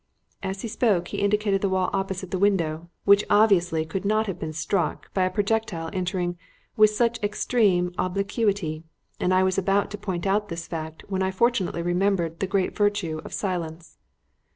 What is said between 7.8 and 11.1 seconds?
obliquity; and I was about to point out this fact